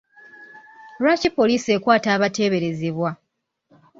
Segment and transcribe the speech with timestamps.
[1.01, 3.09] Lwaki poliisi ekwata abateeberezebwa?